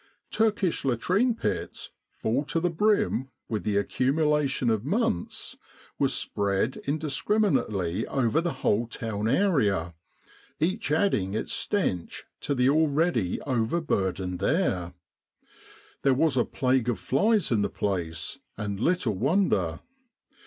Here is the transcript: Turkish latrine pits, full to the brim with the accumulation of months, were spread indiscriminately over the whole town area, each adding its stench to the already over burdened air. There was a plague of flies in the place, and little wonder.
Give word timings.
Turkish 0.31 0.83
latrine 0.83 1.35
pits, 1.35 1.91
full 2.09 2.43
to 2.45 2.59
the 2.59 2.71
brim 2.71 3.29
with 3.47 3.63
the 3.63 3.77
accumulation 3.77 4.71
of 4.71 4.83
months, 4.83 5.57
were 5.99 6.07
spread 6.07 6.77
indiscriminately 6.87 8.07
over 8.07 8.41
the 8.41 8.51
whole 8.65 8.87
town 8.87 9.27
area, 9.27 9.93
each 10.59 10.91
adding 10.91 11.35
its 11.35 11.53
stench 11.53 12.25
to 12.39 12.55
the 12.55 12.67
already 12.67 13.39
over 13.41 13.79
burdened 13.79 14.41
air. 14.41 14.95
There 16.01 16.15
was 16.15 16.35
a 16.35 16.45
plague 16.45 16.89
of 16.89 16.99
flies 16.99 17.51
in 17.51 17.61
the 17.61 17.69
place, 17.69 18.39
and 18.57 18.79
little 18.79 19.13
wonder. 19.13 19.81